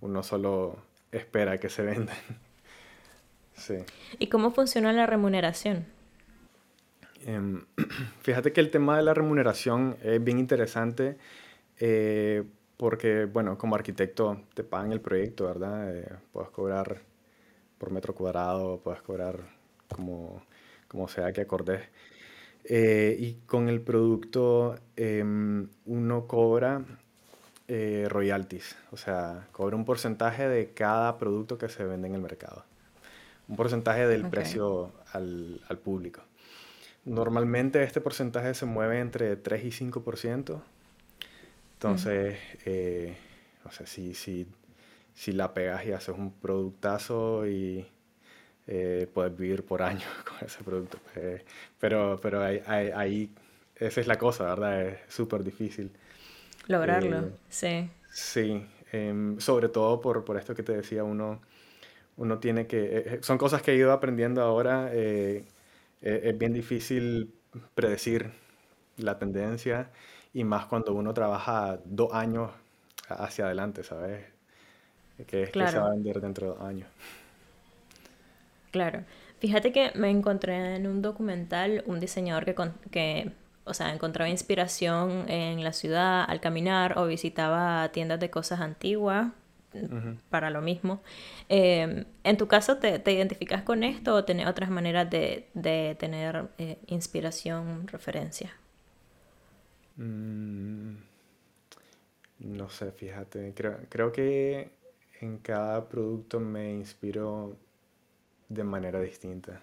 [0.00, 0.76] uno solo
[1.12, 2.16] espera que se vendan.
[3.54, 3.76] Sí.
[4.18, 5.86] ¿Y cómo funciona la remuneración?
[7.24, 7.64] Em,
[8.22, 11.16] fíjate que el tema de la remuneración es bien interesante
[11.78, 12.44] eh,
[12.76, 15.94] porque, bueno, como arquitecto te pagan el proyecto, ¿verdad?
[15.94, 17.02] Eh, puedes cobrar
[17.78, 19.38] por metro cuadrado, puedes cobrar
[19.88, 20.42] como,
[20.88, 21.82] como sea que acordes.
[22.64, 26.82] Eh, y con el producto em, uno cobra
[28.08, 32.64] royalties, o sea, cobra un porcentaje de cada producto que se vende en el mercado,
[33.50, 36.22] un porcentaje del precio al, al público.
[37.04, 40.62] Normalmente este porcentaje se mueve entre 3 y 5%.
[41.72, 43.16] Entonces, eh,
[43.64, 44.46] no sé, si, si,
[45.14, 47.86] si la pegas y haces un productazo y
[48.68, 50.98] eh, puedes vivir por años con ese producto.
[51.16, 51.44] Eh,
[51.80, 53.34] pero pero ahí, ahí,
[53.74, 54.82] esa es la cosa, ¿verdad?
[54.82, 55.90] Es súper difícil.
[56.68, 57.90] Lograrlo, sí.
[58.12, 61.40] Sí, em, sobre todo por, por esto que te decía, uno,
[62.20, 63.18] uno tiene que...
[63.22, 65.44] son cosas que he ido aprendiendo ahora eh,
[66.02, 67.32] es bien difícil
[67.74, 68.30] predecir
[68.98, 69.90] la tendencia
[70.34, 72.50] y más cuando uno trabaja dos años
[73.08, 74.24] hacia adelante, ¿sabes?
[75.26, 76.88] Que es que se va a vender dentro de dos años.
[78.70, 79.02] Claro.
[79.40, 82.54] Fíjate que me encontré en un documental un diseñador que,
[82.90, 83.32] que
[83.64, 89.28] o sea, encontraba inspiración en la ciudad al caminar o visitaba tiendas de cosas antiguas
[90.28, 91.00] para lo mismo.
[91.48, 96.78] Em, ¿En tu caso te, identificas con esto o tenés otras maneras de, tener eh,
[96.86, 98.52] inspiración, referencia?
[99.96, 100.94] Mm,
[102.40, 103.52] no sé, fíjate.
[103.88, 104.70] Creo, que
[105.20, 107.56] en cada producto me inspiro
[108.48, 109.62] de manera distinta.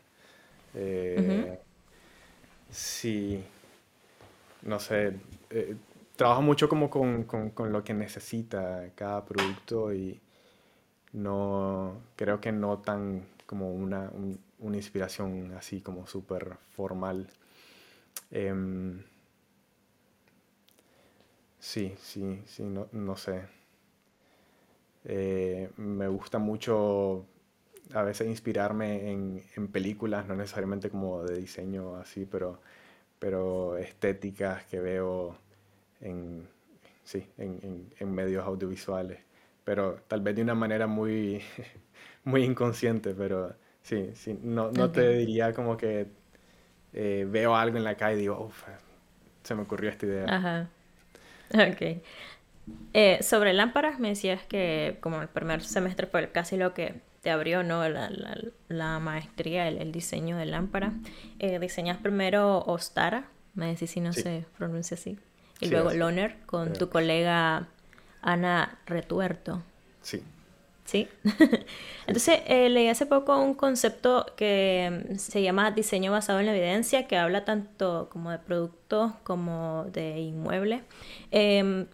[0.75, 1.59] Eh,
[2.69, 3.43] sí,
[4.61, 5.13] no sé.
[5.49, 5.75] Eh,
[6.17, 10.19] trabajo mucho como con, con, lo que necesita cada producto y
[11.13, 14.11] no creo que no tan como una,
[14.59, 17.29] una inspiración así como súper formal.
[18.31, 19.03] Em,
[21.59, 23.47] sí, sí, sí, no, no sé.
[25.05, 27.25] Eh, me gusta mucho
[27.93, 32.59] a veces inspirarme en, en, películas, no necesariamente como de diseño así, pero,
[33.19, 35.37] pero estéticas que veo
[36.01, 36.47] en,
[37.03, 39.19] sí, en, en, medios audiovisuales,
[39.63, 41.41] pero tal vez de una manera muy,
[42.23, 46.07] muy inconsciente, pero sí, sí no, no te diría como que
[46.93, 48.63] eh, veo algo en la calle y digo, uff,
[49.43, 50.25] se me ocurrió esta idea.
[50.27, 50.69] Ajá.
[51.53, 52.01] Ok.
[52.93, 57.31] Eh, sobre lámparas me decías que como el primer semestre fue casi lo que te
[57.31, 57.87] abrió ¿no?
[57.87, 60.91] la, la, la maestría, el, el, diseño de lámpara.
[61.39, 65.17] Eh, diseñas primero Ostara, me decís si no se pronuncia así
[65.59, 67.67] y luego Loner con tu colega
[68.21, 69.63] Ana Retuerto.
[70.01, 70.23] Sí.
[70.85, 71.07] ¿Sí?
[72.07, 76.55] Entonces, eh, leí hace poco un concepto que mm, se llama diseño basado en la
[76.55, 80.81] evidencia, que habla tanto como de productos como de inmuebles.
[81.31, 81.87] Em,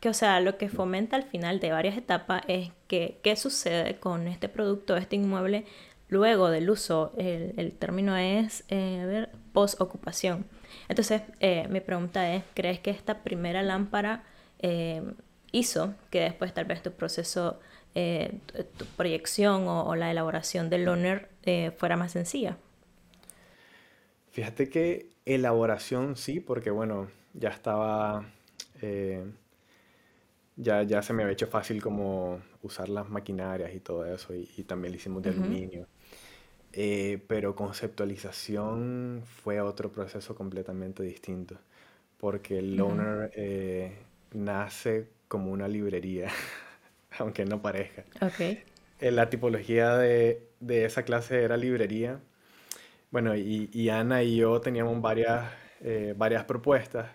[0.00, 3.98] que, o sea, lo que fomenta al final de varias etapas es que qué sucede
[3.98, 5.66] con este producto, este inmueble,
[6.08, 7.12] luego del uso.
[7.18, 10.46] El, el término es, eh, a ver, post-ocupación.
[10.88, 14.24] Entonces, eh, mi pregunta es, ¿crees que esta primera lámpara
[14.58, 15.02] eh,
[15.52, 17.60] hizo que después tal vez tu proceso,
[17.94, 18.38] eh,
[18.76, 21.28] tu proyección o, la elaboración del loner
[21.76, 22.56] fuera más sencilla?
[24.30, 28.24] Fíjate que elaboración sí, porque bueno, ya estaba,
[30.56, 34.46] ya, ya se me había hecho fácil como usar las maquinarias y todo eso, y,
[34.64, 35.86] también lo hicimos de aluminio.
[36.74, 41.56] Eh, pero conceptualización fue otro proceso completamente distinto,
[42.18, 43.98] porque el Loner eh,
[44.32, 46.30] nace como una librería,
[47.18, 48.04] aunque no parezca.
[48.22, 48.62] Okay.
[49.00, 52.20] Eh, la tipología de, de, esa clase era librería.
[53.10, 55.50] Bueno, y, y Ana y yo teníamos varias,
[56.16, 57.10] varias propuestas,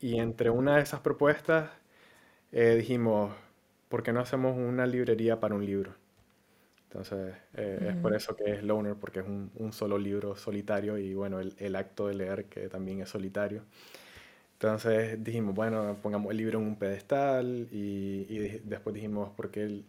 [0.00, 1.68] y entre una de esas propuestas
[2.50, 3.34] dijimos,
[3.90, 5.92] ¿por qué no hacemos una librería para un libro?
[6.96, 10.96] Entonces, eh, es por eso que es Loner, porque es un, un solo libro solitario
[10.96, 13.64] y bueno, el, el, acto de leer que también es solitario.
[14.54, 19.82] Entonces dijimos, bueno, pongamos el libro en un pedestal y, y después dijimos, ¿por qué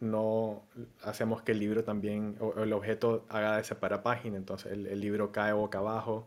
[0.00, 0.62] no
[1.02, 5.32] hacemos que el libro también, o, el objeto haga de página Entonces el, el, libro
[5.32, 6.26] cae boca abajo.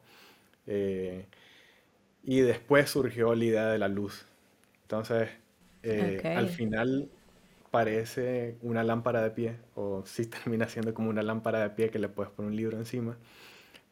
[0.68, 1.26] Eh,
[2.24, 4.28] y después surgió la idea de la luz.
[4.84, 5.30] Entonces,
[5.82, 7.10] eh, al final
[7.78, 12.00] parece una lámpara de pie, o sí termina siendo como una lámpara de pie que
[12.00, 13.18] le puedes poner un libro encima,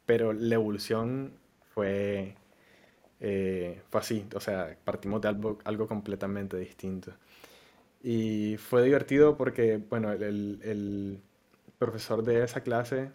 [0.08, 1.34] pero la evolución
[1.76, 2.34] fue,
[3.20, 7.14] eh, fue así, o sea, partimos de algo, algo, completamente distinto.
[8.02, 11.22] Y fue divertido porque, bueno, el, el
[11.78, 13.12] profesor de esa clase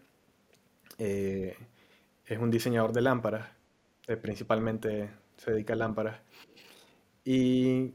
[0.99, 1.57] eh,
[2.27, 3.49] es un diseñador de lámparas,
[4.07, 6.21] eh, principalmente se dedica a lámparas,
[7.25, 7.93] y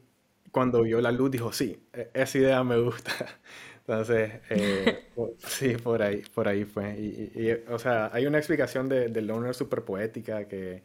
[0.56, 3.12] cuando vio la luz dijo, sí, e, esa idea me gusta.
[3.86, 5.04] Entonces, eh,
[5.39, 6.98] sí, por ahí, por ahí fue.
[6.98, 10.82] Y, o sea, hay una explicación de, de Loner súper poética que,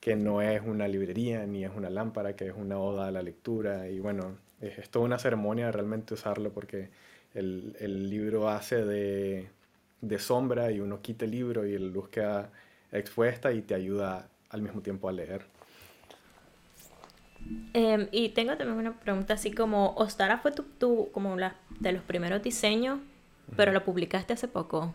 [0.00, 3.20] que no es una librería ni es una lámpara, que es una oda a la
[3.20, 3.86] lectura.
[3.90, 6.88] Y bueno, es, toda una ceremonia realmente usarlo porque
[7.34, 9.50] el, el libro hace de,
[10.00, 12.50] de, sombra y uno quita el libro y la luz queda
[12.92, 15.55] expuesta y te ayuda al mismo tiempo a leer.
[17.72, 22.02] Em, y tengo también una pregunta así como, Ostara fue tu, como la, de los
[22.02, 23.00] primeros diseños,
[23.54, 24.94] pero lo publicaste hace poco.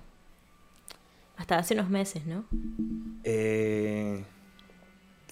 [1.37, 2.45] Hasta hace unos meses, ¿no?
[3.23, 4.23] Eh,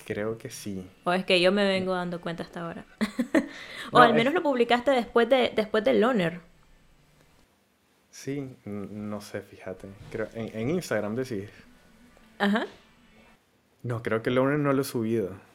[0.05, 0.87] creo que sí.
[1.03, 2.85] O es que yo me vengo dando cuenta hasta ahora.
[3.91, 6.41] o al menos lo publicaste después de después del Loner.
[8.09, 9.87] Sí, no sé, fíjate.
[10.11, 11.49] Creo, en, en Instagram decís.
[12.37, 12.65] Ajá.
[13.83, 15.48] No, creo que el Loner no lo he subido.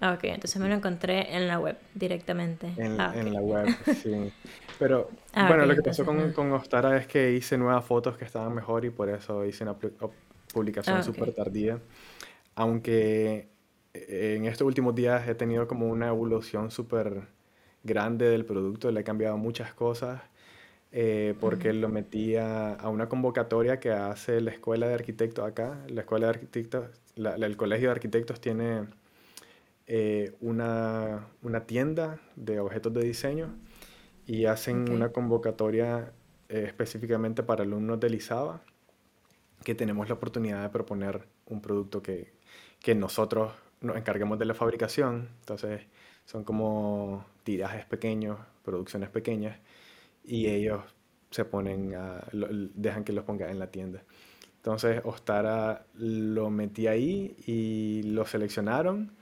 [0.00, 2.72] Ah, ok, entonces me lo encontré en la web directamente.
[2.76, 3.66] En, ah, en la web,
[4.02, 4.30] sí.
[4.78, 8.24] Pero ah, bueno, lo que pasó con, con, Ostara es que hice nuevas fotos que
[8.24, 9.74] estaban mejor y por eso hice una
[10.52, 11.78] publicación ah, súper tardía.
[12.54, 13.48] Aunque
[13.94, 17.22] eh, en estos últimos días he tenido como una evolución súper
[17.82, 20.20] grande del producto, le he cambiado muchas cosas.
[20.92, 25.78] Eh, porque lo metí a, a, una convocatoria que hace la escuela de arquitectos acá.
[25.88, 28.84] La escuela de arquitectos, la, el colegio de arquitectos tiene
[29.86, 33.54] eh, una, una, tienda de objetos de diseño
[34.26, 36.12] y hacen una convocatoria
[36.48, 38.62] eh, específicamente para alumnos de ISABA
[39.62, 42.32] que tenemos la oportunidad de proponer un producto que,
[42.80, 45.28] que nosotros nos encarguemos de la fabricación.
[45.40, 45.82] Entonces
[46.24, 49.58] son como tirajes pequeños, producciones pequeñas
[50.24, 50.82] y ellos
[51.30, 54.02] se ponen a, dejan que los ponga en la tienda.
[54.56, 59.12] Entonces Ostara lo metí ahí y lo seleccionaron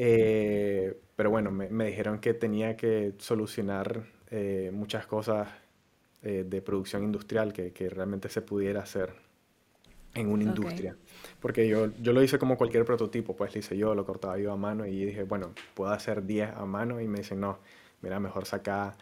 [0.00, 5.48] eh, pero bueno, me, me, dijeron que tenía que solucionar eh, muchas cosas
[6.22, 9.12] eh, de producción industrial que, que, realmente se pudiera hacer
[10.14, 10.94] en una industria.
[11.40, 14.52] Porque yo, yo lo hice como cualquier prototipo, pues lo hice yo, lo cortaba yo
[14.52, 17.58] a mano y dije, bueno, puedo hacer 10 a mano y me dicen, no,
[18.00, 18.96] mira, mejor saca,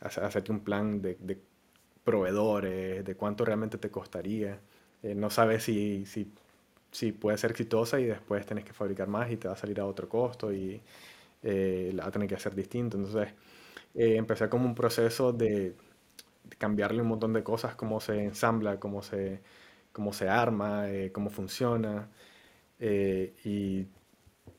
[0.00, 1.38] hacerte un plan de, de,
[2.02, 4.58] proveedores, de cuánto realmente te costaría.
[5.02, 6.32] no sabes si, si
[6.90, 9.80] sí, puede ser exitosa y después tenés que fabricar más y te va a salir
[9.80, 10.80] a otro costo y
[11.42, 12.96] eh, la vas a tener que hacer distinto.
[12.96, 13.32] Entonces,
[13.94, 15.74] eh, empecé como un proceso de,
[16.58, 19.40] cambiarle un montón de cosas, cómo se ensambla, cómo se,
[19.92, 22.08] cómo se arma, eh, cómo funciona.
[22.80, 23.86] y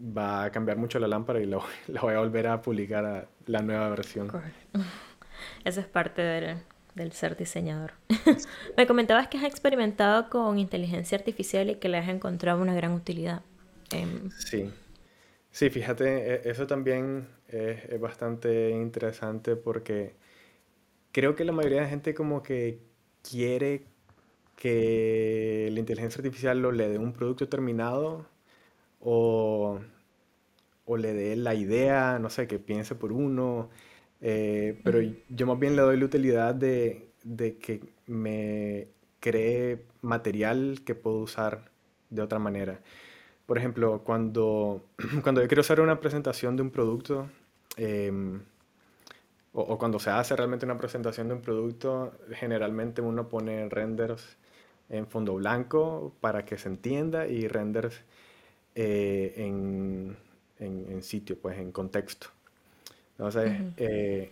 [0.02, 1.58] va a cambiar mucho la lámpara y la,
[2.02, 4.32] voy a volver a publicar a la nueva versión.
[5.64, 6.58] Eso es parte del,
[6.96, 7.94] del ser diseñador.
[8.78, 12.94] Me comentabas que has experimentado con inteligencia artificial y que le has encontrado una gran
[12.94, 13.42] utilidad.
[14.38, 14.70] Sí,
[15.52, 20.14] sí, fíjate, e, eso también es, bastante interesante porque
[21.12, 22.80] creo que la mayoría de gente como que
[23.28, 23.86] quiere
[24.56, 28.28] que la inteligencia artificial lo le dé un producto terminado
[29.00, 29.80] o,
[30.86, 33.70] o le dé la idea, no sé, que piense por uno
[34.22, 35.00] eh, pero
[35.30, 38.88] yo más bien le doy la utilidad de, de que me
[39.20, 41.70] cree material que puedo usar
[42.10, 42.80] de otra manera.
[43.46, 44.86] Por ejemplo, cuando,
[45.24, 47.30] cuando yo quiero hacer una presentación de un producto,
[47.78, 48.42] em,
[49.54, 54.38] o, o, cuando se hace realmente una presentación de un producto, generalmente uno pone renders
[54.90, 58.02] en fondo blanco para que se entienda y renders
[58.76, 60.18] eh, en,
[60.60, 62.28] en, en, sitio, pues en contexto.
[63.20, 64.32] Entonces, eh,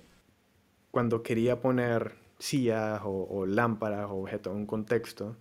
[0.92, 5.36] cuando quería poner sillas o, lámparas o objetos en un contexto,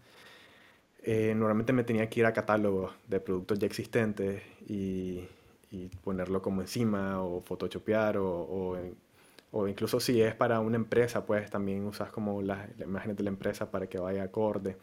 [1.05, 5.28] eh, normalmente me tenía que ir a catálogos de productos ya existentes y,
[5.70, 8.78] y ponerlo como encima o photoshopear o, o,
[9.53, 13.30] o, incluso si es para una empresa, pues también usas como las, imágenes de la
[13.30, 14.76] empresa para que vaya acorde.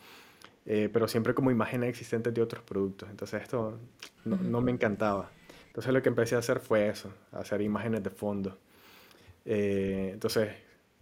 [0.65, 3.09] Eh, pero siempre como imágenes existentes de otros productos.
[3.09, 3.77] Entonces esto
[4.23, 5.29] no, no, me encantaba.
[5.73, 8.59] Entonces lo que empecé a hacer fue eso, hacer imágenes de fondo.
[9.43, 10.51] Eh, entonces,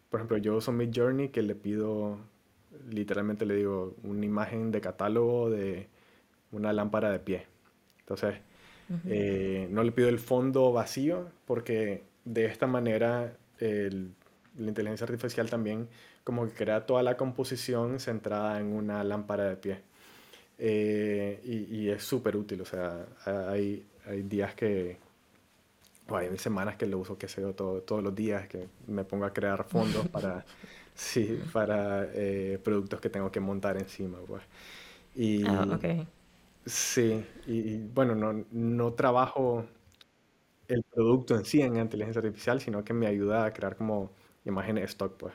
[0.10, 2.18] por ejemplo, yo uso Mid Journey que le pido,
[2.90, 5.88] literalmente le digo, una imagen de catálogo de
[6.54, 7.48] una lámpara de pie.
[8.00, 8.36] Entonces,
[9.08, 15.90] eh, no le pido el fondo vacío porque de esta manera la inteligencia artificial también
[16.24, 19.82] como que crea toda la composición centrada en una lámpara de pie.
[20.64, 24.98] Eh, y, es súper útil, o sea, hay, hay días que,
[26.08, 29.26] o hay semanas que lo uso, que sé todo, todos los días, que me pongo
[29.26, 30.46] a crear fondos para,
[30.96, 34.44] sí, para eh, productos que tengo que montar encima, pues.
[35.16, 36.08] Y, ah, okay.
[36.66, 39.66] Sí, y, bueno, no, no trabajo
[40.68, 44.12] el producto en sí en inteligencia artificial, sino que me ayuda a crear como
[44.46, 45.34] imágenes stock, pues.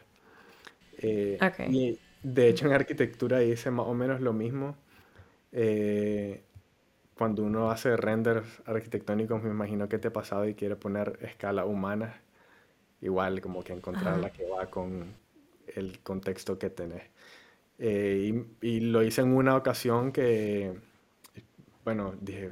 [0.99, 4.77] Eh, y de hecho en arquitectura hice más o menos lo mismo.
[5.53, 6.43] Eh,
[7.17, 11.65] cuando uno hace renders arquitectónicos, me imagino que te ha pasado y quiere poner escala
[11.65, 12.21] humana,
[13.01, 15.15] igual como que encontrar la que va con
[15.75, 17.05] el contexto que tenés.
[17.79, 20.75] Eh, y, y, lo hice en una ocasión que,
[21.85, 22.51] bueno, dije,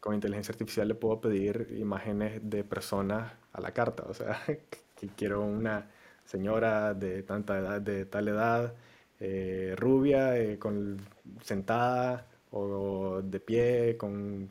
[0.00, 4.40] con inteligencia artificial le puedo pedir imágenes de personas a la carta, o sea,
[4.96, 5.86] que quiero una
[6.24, 8.74] señora de tanta edad, de tal edad,
[9.20, 10.98] eh, rubia, eh, con,
[11.42, 14.48] sentada o de pie, con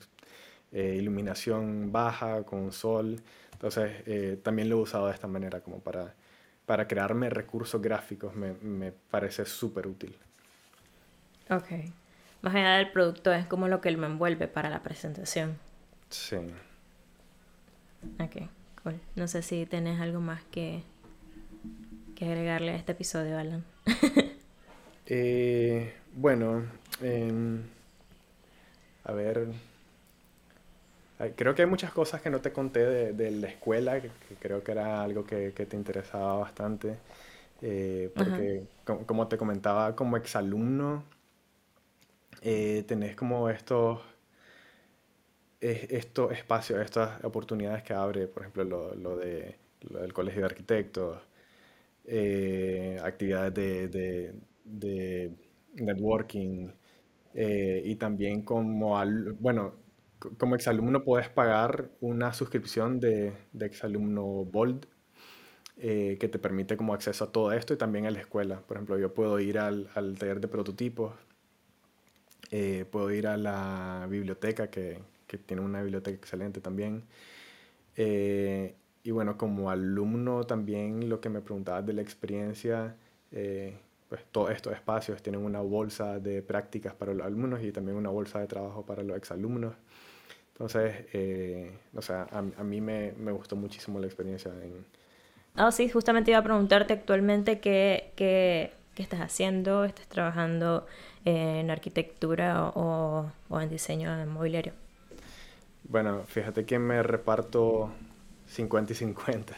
[0.71, 3.21] eh, iluminación baja, con sol.
[3.53, 6.13] Entonces, también lo he usado de esta manera como para,
[6.65, 8.35] para crearme recursos gráficos.
[8.35, 10.15] Me, me parece súper útil.
[11.49, 11.91] Ok.
[12.43, 15.57] Más allá del producto es como lo que él me envuelve para la presentación.
[16.09, 16.35] Sí.
[18.19, 18.47] Ok,
[18.83, 18.99] cool.
[19.15, 20.83] No sé si tenés algo más que
[22.17, 23.63] que agregarle a este episodio, Alan?
[25.09, 26.65] Eh, bueno,
[29.07, 29.47] a ver,
[31.35, 34.71] creo que hay muchas cosas que no te conté de, la escuela, que, creo que
[34.73, 36.97] era algo que, te interesaba bastante,
[37.61, 38.65] eh, porque
[39.05, 41.03] como, te comentaba, como exalumno,
[42.41, 44.01] eh, tenés como estos,
[45.61, 49.55] estos espacios, estas oportunidades que abre, por ejemplo, lo, lo, de,
[49.89, 51.19] lo del Colegio de Arquitectos,
[52.05, 54.33] eh, actividades de,
[54.65, 55.31] de,
[55.75, 56.71] networking
[57.37, 59.75] eh, y también como, al, bueno,
[60.37, 64.87] como exalumno puedes pagar una suscripción de, de exalumno Bold
[65.77, 68.61] eh, que te permite como acceso a todo esto y también a la escuela.
[68.67, 71.13] Por ejemplo, yo puedo ir al, al taller de prototipos,
[72.91, 77.03] puedo ir a la biblioteca que, que, tiene una biblioteca excelente también.
[79.07, 82.97] Y bueno, como alumno también lo que me preguntabas de la experiencia,
[83.31, 83.79] eh,
[84.09, 88.09] pues todos estos espacios tienen una bolsa de prácticas para los alumnos y también una
[88.09, 89.73] bolsa de trabajo para los exalumnos.
[90.53, 94.85] Entonces, eh, o sea, a, a mí me, me, gustó muchísimo la experiencia en...
[95.55, 100.87] Ah, sí, justamente iba a preguntarte actualmente qué, qué, qué estás haciendo, estás trabajando
[101.25, 104.73] en arquitectura o, o en diseño de mobiliario.
[105.83, 107.91] Bueno, fíjate que me reparto
[108.47, 109.55] 50 y 50.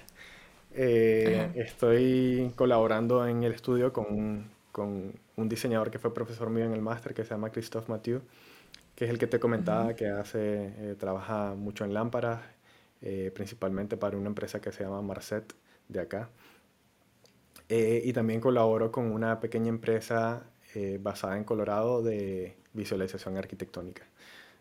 [0.71, 6.65] Eh, estoy colaborando en el estudio con un, con un, diseñador que fue profesor mío
[6.65, 8.21] en el máster que se llama Christophe Mathieu,
[8.95, 12.41] que es el que te comentaba que hace, eh, trabaja mucho en lámparas,
[13.01, 15.53] eh, principalmente para una empresa que se llama Marcet
[15.87, 16.29] de acá.
[17.69, 20.43] y también colaboro con una pequeña empresa
[21.01, 24.03] basada en Colorado de visualización arquitectónica.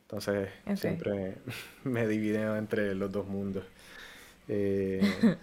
[0.02, 1.36] Entonces siempre
[1.84, 3.64] me divido entre los dos mundos.
[4.48, 5.00] Eh,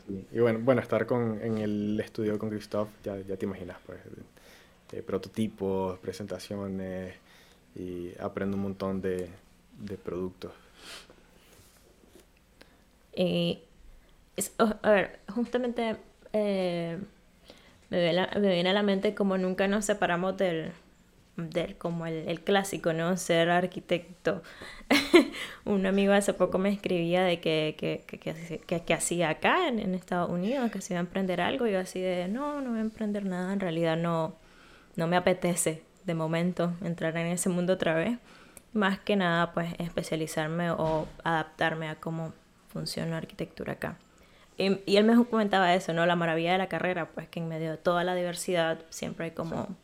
[0.32, 4.00] y bueno, bueno, estar con, en el estudio con Christoph, ya, ya te imaginas, pues,
[4.92, 7.14] eh, prototipos, presentaciones
[7.76, 9.30] y aprendo un montón de,
[9.80, 10.52] de productos.
[13.16, 13.60] Y,
[14.60, 15.96] oh, a ver, justamente
[16.34, 16.98] eh,
[17.90, 20.72] me, me viene a la mente como nunca nos separamos del,
[21.38, 23.18] del como el, el, clásico, ¿no?
[23.18, 24.42] Ser arquitecto.
[25.66, 29.96] Un amigo hace poco me escribía de que, que, que, que hacía acá en, en,
[29.96, 32.80] Estados Unidos, que se iba a emprender algo, y yo así de, no, no voy
[32.80, 34.36] a emprender nada, en realidad no,
[34.96, 38.18] no me apetece de momento entrar en ese mundo otra vez.
[38.74, 42.34] Más que nada, pues especializarme o adaptarme a cómo
[42.68, 43.98] funciona la arquitectura acá.
[44.58, 46.06] Y, y él me comentaba eso, ¿no?
[46.06, 49.32] La maravilla de la carrera, pues que en medio de toda la diversidad siempre hay
[49.32, 49.76] como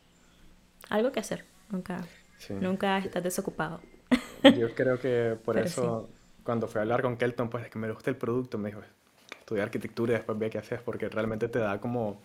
[0.91, 1.45] algo que hacer.
[1.71, 2.05] Nunca,
[2.49, 3.79] nunca estás desocupado.
[4.43, 6.09] Yo creo que por eso
[6.43, 8.81] cuando fui a hablar con Kelton, pues es que me gusta el producto, me dijo,
[9.39, 12.21] estudia arquitectura y después ve qué haces, porque realmente te da como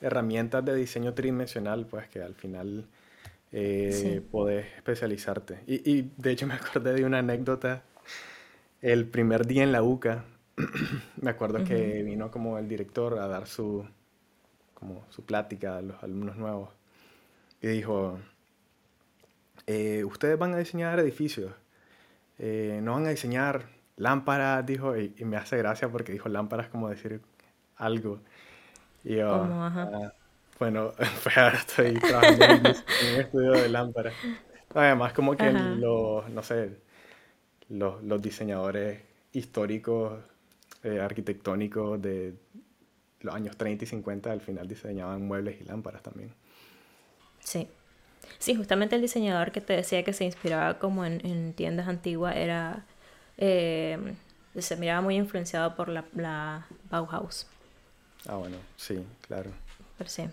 [0.00, 2.86] herramientas de diseño tridimensional, pues que al final
[3.52, 5.60] eh, podés especializarte.
[5.66, 7.82] Y, y, de hecho me acordé de una anécdota,
[8.82, 10.24] el primer día en la UCA,
[11.20, 13.86] me acuerdo que vino como el director a dar su,
[14.74, 16.79] como su plática a los alumnos nuevos
[17.60, 18.18] y dijo,
[19.66, 21.52] eh, ustedes van a diseñar edificios,
[22.38, 26.88] eh, no van a diseñar lámparas, dijo, y, me hace gracia porque dijo lámparas como
[26.88, 27.20] decir
[27.76, 28.20] algo.
[29.04, 30.12] Y yo, ah,
[30.58, 30.92] bueno,
[31.22, 32.66] pues ahora estoy trabajando en un
[33.20, 34.14] estudio de lámparas.
[34.74, 36.78] Además, como que los, no sé,
[37.68, 39.00] los, los diseñadores
[39.32, 40.18] históricos,
[40.82, 42.34] eh, arquitectónicos de
[43.20, 46.32] los años 30 y 50 al final diseñaban muebles y lámparas también.
[47.50, 47.66] Sí.
[48.38, 52.84] Sí, justamente el diseñador que te decía que se inspiraba como en, tiendas antiguas era...
[53.38, 54.14] Eh,
[54.56, 57.48] se miraba muy influenciado por la, la Bauhaus.
[58.28, 59.50] Ah, bueno, sí, claro.
[59.98, 60.24] Pero sí,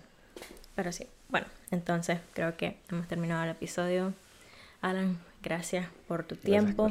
[0.76, 1.08] pero sí.
[1.30, 4.14] Bueno, entonces creo que hemos terminado el episodio.
[4.82, 6.90] Alan, gracias por tu tiempo.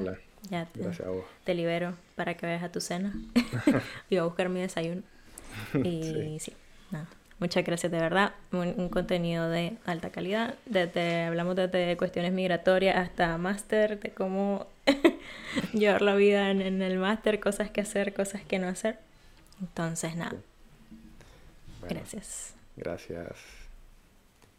[0.50, 1.24] Ya te, gracias a vos.
[1.44, 3.14] te libero para que vayas a tu cena.
[4.10, 5.02] y a buscar mi desayuno.
[5.84, 6.52] Y sí,
[6.90, 7.08] nada.
[7.38, 8.32] Muchas gracias, de verdad.
[8.52, 10.54] Un, contenido de alta calidad.
[10.64, 14.66] Desde, hablamos desde cuestiones migratorias hasta máster, de cómo
[15.74, 18.98] llevar la vida en, en el máster, cosas que hacer, cosas que no hacer.
[19.60, 20.36] Entonces, nada.
[21.88, 22.54] gracias.
[22.76, 23.65] Gracias.